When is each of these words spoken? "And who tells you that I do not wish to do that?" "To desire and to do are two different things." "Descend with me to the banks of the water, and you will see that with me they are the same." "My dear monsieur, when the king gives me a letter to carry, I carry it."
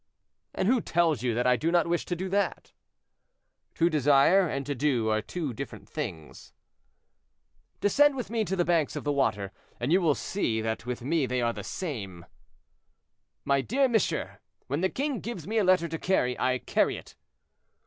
"And 0.55 0.67
who 0.67 0.81
tells 0.81 1.21
you 1.21 1.35
that 1.35 1.45
I 1.45 1.55
do 1.55 1.71
not 1.71 1.85
wish 1.85 2.05
to 2.05 2.15
do 2.15 2.27
that?" 2.29 2.73
"To 3.75 3.87
desire 3.87 4.47
and 4.47 4.65
to 4.65 4.73
do 4.73 5.09
are 5.09 5.21
two 5.21 5.53
different 5.53 5.87
things." 5.87 6.53
"Descend 7.81 8.15
with 8.15 8.31
me 8.31 8.43
to 8.45 8.55
the 8.55 8.65
banks 8.65 8.95
of 8.95 9.03
the 9.03 9.11
water, 9.11 9.51
and 9.79 9.91
you 9.93 10.01
will 10.01 10.15
see 10.15 10.59
that 10.59 10.87
with 10.87 11.03
me 11.03 11.27
they 11.27 11.39
are 11.39 11.53
the 11.53 11.63
same." 11.63 12.25
"My 13.45 13.61
dear 13.61 13.87
monsieur, 13.87 14.39
when 14.65 14.81
the 14.81 14.89
king 14.89 15.19
gives 15.19 15.45
me 15.45 15.59
a 15.59 15.63
letter 15.63 15.87
to 15.89 15.99
carry, 15.99 16.35
I 16.39 16.57
carry 16.57 16.97
it." 16.97 17.15